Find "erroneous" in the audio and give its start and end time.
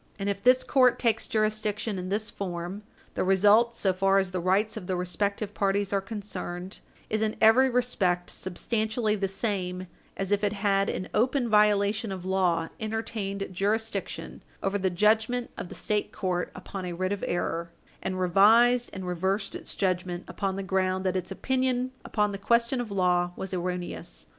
23.53-24.25